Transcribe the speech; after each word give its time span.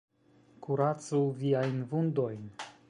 Kuracu 0.67 1.21
viajn 1.43 1.81
vundojn. 1.95 2.47